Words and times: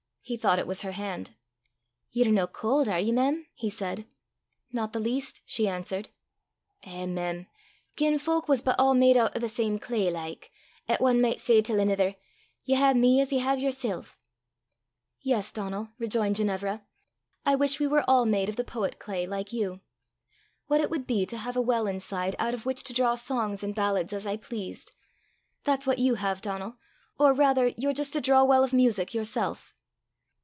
He 0.23 0.37
thought 0.37 0.59
it 0.59 0.67
was 0.67 0.81
her 0.83 0.93
hand. 0.93 1.31
"Ye're 2.11 2.31
no 2.31 2.47
caul', 2.47 2.87
are 2.89 2.99
ye, 2.99 3.11
mem?" 3.11 3.47
he 3.53 3.69
said. 3.69 4.05
"Not 4.71 4.93
the 4.93 4.99
least," 4.99 5.41
she 5.45 5.67
answered. 5.67 6.07
"Eh, 6.83 7.05
mem! 7.05 7.47
gien 7.97 8.17
fowk 8.17 8.47
was 8.47 8.61
but 8.61 8.79
a' 8.79 8.93
made 8.95 9.17
oot 9.17 9.31
o' 9.35 9.39
the 9.39 9.49
same 9.49 9.77
clay, 9.77 10.09
like, 10.09 10.49
'at 10.87 11.01
ane 11.01 11.19
micht 11.19 11.41
say 11.41 11.59
till 11.59 11.81
anither 11.81 12.15
'Ye 12.63 12.75
hae 12.75 12.93
me 12.93 13.19
as 13.19 13.33
ye 13.33 13.39
hae 13.39 13.57
yersel''!" 13.57 14.05
"Yes, 15.19 15.51
Donal," 15.51 15.89
rejoined 15.97 16.37
Ginevra; 16.37 16.85
"I 17.45 17.55
wish 17.55 17.79
we 17.79 17.87
were 17.87 18.05
all 18.07 18.25
made 18.25 18.47
of 18.47 18.55
the 18.55 18.63
poet 18.63 18.99
clay 18.99 19.27
like 19.27 19.51
you! 19.51 19.81
What 20.67 20.79
it 20.79 20.89
would 20.91 21.05
be 21.05 21.25
to 21.25 21.37
have 21.39 21.57
a 21.57 21.61
well 21.61 21.87
inside, 21.87 22.37
out 22.39 22.53
of 22.53 22.65
which 22.65 22.83
to 22.83 22.93
draw 22.93 23.15
songs 23.15 23.63
and 23.63 23.75
ballads 23.75 24.13
as 24.13 24.25
I 24.25 24.37
pleased! 24.37 24.95
That's 25.65 25.85
what 25.85 25.99
you 25.99 26.15
have, 26.15 26.39
Donal 26.41 26.77
or, 27.19 27.33
rather, 27.33 27.67
you're 27.75 27.91
just 27.91 28.15
a 28.15 28.21
draw 28.21 28.45
well 28.45 28.63
of 28.63 28.71
music 28.71 29.13
yourself." 29.13 29.75